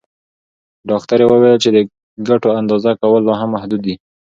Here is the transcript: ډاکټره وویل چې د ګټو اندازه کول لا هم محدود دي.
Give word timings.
ډاکټره 0.89 1.25
وویل 1.27 1.57
چې 1.63 1.69
د 1.75 1.77
ګټو 2.27 2.49
اندازه 2.59 2.91
کول 3.01 3.21
لا 3.27 3.35
هم 3.39 3.49
محدود 3.55 3.81
دي. 3.87 3.95